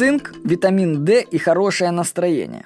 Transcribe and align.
Цинк, 0.00 0.32
витамин 0.44 1.04
D 1.04 1.20
и 1.20 1.36
хорошее 1.36 1.90
настроение. 1.90 2.64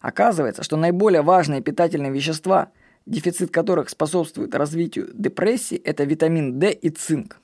Оказывается, 0.00 0.62
что 0.62 0.76
наиболее 0.76 1.22
важные 1.22 1.60
питательные 1.60 2.12
вещества, 2.12 2.70
дефицит 3.06 3.50
которых 3.50 3.88
способствует 3.90 4.54
развитию 4.54 5.10
депрессии, 5.12 5.76
это 5.76 6.04
витамин 6.04 6.60
D 6.60 6.70
и 6.70 6.90
цинк. 6.90 7.40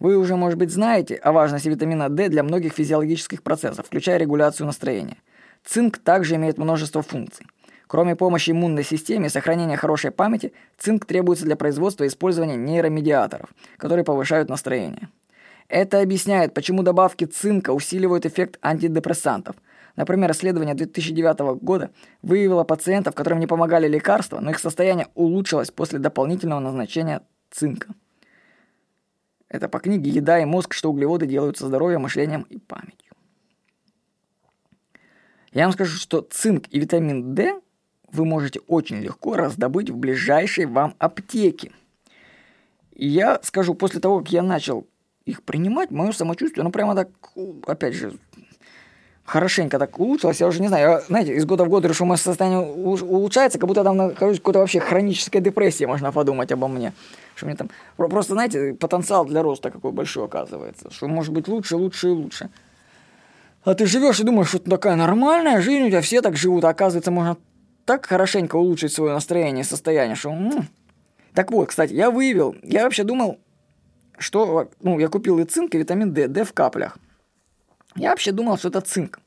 Вы 0.00 0.16
уже, 0.16 0.34
может 0.34 0.58
быть, 0.58 0.72
знаете 0.72 1.14
о 1.14 1.30
важности 1.30 1.68
витамина 1.68 2.08
D 2.08 2.28
для 2.28 2.42
многих 2.42 2.72
физиологических 2.72 3.44
процессов, 3.44 3.86
включая 3.86 4.16
регуляцию 4.16 4.66
настроения. 4.66 5.18
Цинк 5.64 5.98
также 5.98 6.34
имеет 6.34 6.58
множество 6.58 7.02
функций. 7.02 7.46
Кроме 7.86 8.16
помощи 8.16 8.50
иммунной 8.50 8.82
системе 8.82 9.26
и 9.26 9.30
сохранения 9.30 9.76
хорошей 9.76 10.10
памяти, 10.10 10.52
цинк 10.76 11.04
требуется 11.04 11.44
для 11.44 11.54
производства 11.54 12.02
и 12.02 12.08
использования 12.08 12.56
нейромедиаторов, 12.56 13.48
которые 13.78 14.04
повышают 14.04 14.48
настроение. 14.48 15.08
Это 15.68 16.00
объясняет, 16.00 16.54
почему 16.54 16.82
добавки 16.82 17.24
цинка 17.24 17.70
усиливают 17.70 18.24
эффект 18.24 18.58
антидепрессантов. 18.62 19.56
Например, 19.96 20.30
исследование 20.30 20.74
2009 20.74 21.60
года 21.60 21.90
выявило 22.22 22.64
пациентов, 22.64 23.14
которым 23.14 23.40
не 23.40 23.46
помогали 23.46 23.88
лекарства, 23.88 24.40
но 24.40 24.50
их 24.50 24.58
состояние 24.58 25.08
улучшилось 25.14 25.70
после 25.70 25.98
дополнительного 25.98 26.60
назначения 26.60 27.22
цинка. 27.50 27.94
Это 29.48 29.68
по 29.68 29.78
книге 29.78 30.10
«Еда 30.10 30.38
и 30.40 30.44
мозг. 30.44 30.74
Что 30.74 30.90
углеводы 30.90 31.26
делают 31.26 31.56
со 31.56 31.66
здоровьем, 31.66 32.02
мышлением 32.02 32.42
и 32.42 32.58
памятью». 32.58 33.14
Я 35.52 35.64
вам 35.64 35.72
скажу, 35.72 35.96
что 35.96 36.20
цинк 36.20 36.66
и 36.70 36.78
витамин 36.78 37.34
D 37.34 37.60
вы 38.12 38.24
можете 38.24 38.60
очень 38.66 38.98
легко 38.98 39.36
раздобыть 39.36 39.90
в 39.90 39.96
ближайшей 39.96 40.66
вам 40.66 40.94
аптеке. 40.98 41.72
И 42.92 43.06
я 43.06 43.40
скажу, 43.42 43.74
после 43.74 44.00
того, 44.00 44.18
как 44.18 44.30
я 44.30 44.42
начал 44.42 44.86
их 45.26 45.42
принимать, 45.42 45.90
мое 45.90 46.12
самочувствие, 46.12 46.64
ну 46.64 46.70
прямо 46.70 46.94
так, 46.94 47.08
опять 47.66 47.94
же, 47.94 48.14
хорошенько 49.24 49.78
так 49.78 49.98
улучшилось. 49.98 50.40
Я 50.40 50.46
уже 50.46 50.62
не 50.62 50.68
знаю, 50.68 50.88
я, 50.88 51.00
знаете, 51.00 51.34
из 51.34 51.44
года 51.44 51.64
в 51.64 51.68
год 51.68 51.84
решу, 51.84 52.04
мое 52.04 52.16
состояние 52.16 52.60
улучшается, 52.60 53.58
как 53.58 53.68
будто 53.68 53.82
там 53.82 53.96
нахожусь 53.96 54.38
в 54.38 54.40
какой-то 54.40 54.60
вообще 54.60 54.80
хронической 54.80 55.40
депрессии, 55.40 55.84
можно 55.84 56.12
подумать 56.12 56.52
обо 56.52 56.68
мне. 56.68 56.92
Что 57.34 57.46
мне 57.46 57.56
там... 57.56 57.68
Просто, 57.96 58.34
знаете, 58.34 58.74
потенциал 58.74 59.26
для 59.26 59.42
роста 59.42 59.70
какой 59.70 59.90
большой 59.90 60.24
оказывается. 60.24 60.90
Что 60.90 61.08
может 61.08 61.34
быть 61.34 61.48
лучше, 61.48 61.76
лучше 61.76 62.08
и 62.08 62.12
лучше. 62.12 62.48
А 63.64 63.74
ты 63.74 63.84
живешь 63.86 64.20
и 64.20 64.24
думаешь, 64.24 64.48
что 64.48 64.60
такая 64.60 64.94
нормальная 64.94 65.60
жизнь, 65.60 65.86
у 65.86 65.88
тебя 65.88 66.00
все 66.00 66.22
так 66.22 66.36
живут, 66.36 66.64
а 66.64 66.68
оказывается, 66.68 67.10
можно 67.10 67.36
так 67.84 68.06
хорошенько 68.06 68.54
улучшить 68.54 68.92
свое 68.92 69.12
настроение 69.12 69.64
состояние, 69.64 70.14
что... 70.14 70.30
М-м. 70.30 70.68
Так 71.34 71.50
вот, 71.50 71.68
кстати, 71.68 71.92
я 71.92 72.10
выявил, 72.10 72.54
я 72.62 72.84
вообще 72.84 73.02
думал, 73.02 73.38
что, 74.18 74.70
ну, 74.80 74.98
я 74.98 75.08
купил 75.08 75.38
и 75.38 75.44
цинк, 75.44 75.74
и 75.74 75.78
витамин 75.78 76.12
D, 76.12 76.28
D 76.28 76.44
в 76.44 76.52
каплях. 76.52 76.98
Я 77.94 78.10
вообще 78.10 78.32
думал, 78.32 78.58
что 78.58 78.68
это 78.68 78.80
цинк. 78.80 79.20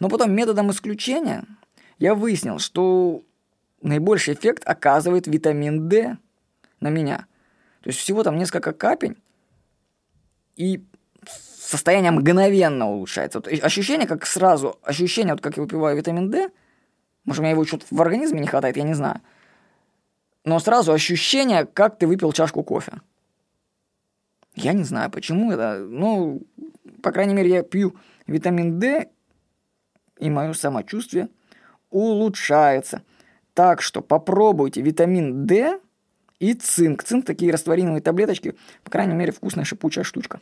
Но 0.00 0.08
потом 0.08 0.32
методом 0.32 0.70
исключения 0.70 1.44
я 1.98 2.14
выяснил, 2.14 2.58
что 2.58 3.22
наибольший 3.82 4.34
эффект 4.34 4.62
оказывает 4.66 5.26
витамин 5.26 5.88
D 5.88 6.16
на 6.80 6.88
меня. 6.88 7.26
То 7.82 7.90
есть 7.90 7.98
всего 7.98 8.22
там 8.22 8.36
несколько 8.36 8.72
капель, 8.72 9.16
и 10.56 10.84
состояние 11.24 12.10
мгновенно 12.12 12.88
улучшается. 12.90 13.38
Вот 13.38 13.48
ощущение, 13.48 14.06
как 14.06 14.26
сразу, 14.26 14.78
ощущение, 14.82 15.34
вот 15.34 15.42
как 15.42 15.56
я 15.56 15.62
выпиваю 15.62 15.96
витамин 15.96 16.30
D, 16.30 16.50
может, 17.24 17.40
у 17.40 17.42
меня 17.42 17.52
его 17.52 17.64
что-то 17.64 17.86
в 17.90 18.02
организме 18.02 18.40
не 18.40 18.46
хватает, 18.46 18.76
я 18.76 18.82
не 18.82 18.94
знаю. 18.94 19.20
Но 20.44 20.58
сразу 20.58 20.92
ощущение, 20.92 21.66
как 21.66 21.98
ты 21.98 22.06
выпил 22.06 22.32
чашку 22.32 22.64
кофе. 22.64 23.00
Я 24.54 24.72
не 24.72 24.84
знаю, 24.84 25.10
почему 25.10 25.52
это. 25.52 25.78
Ну, 25.78 26.42
по 27.02 27.10
крайней 27.10 27.34
мере, 27.34 27.50
я 27.50 27.62
пью 27.62 27.96
витамин 28.26 28.78
D, 28.78 29.08
и 30.18 30.30
мое 30.30 30.52
самочувствие 30.52 31.28
улучшается. 31.90 33.02
Так 33.54 33.82
что 33.82 34.00
попробуйте 34.00 34.80
витамин 34.80 35.46
D 35.46 35.80
и 36.38 36.54
цинк. 36.54 37.02
Цинк 37.02 37.24
такие 37.24 37.52
растворимые 37.52 38.00
таблеточки, 38.00 38.54
по 38.82 38.90
крайней 38.90 39.14
мере, 39.14 39.32
вкусная 39.32 39.64
шипучая 39.64 40.04
штучка. 40.04 40.40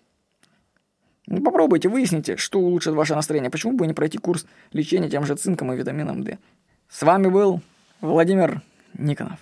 Ну, 1.26 1.42
попробуйте, 1.42 1.88
выясните, 1.88 2.36
что 2.36 2.58
улучшит 2.58 2.94
ваше 2.94 3.14
настроение. 3.14 3.50
Почему 3.50 3.74
бы 3.74 3.86
не 3.86 3.94
пройти 3.94 4.18
курс 4.18 4.46
лечения 4.72 5.08
тем 5.08 5.24
же 5.24 5.36
цинком 5.36 5.72
и 5.72 5.76
витамином 5.76 6.22
D. 6.22 6.38
С 6.88 7.02
вами 7.02 7.28
был 7.28 7.60
Владимир 8.00 8.62
Никонов. 8.94 9.38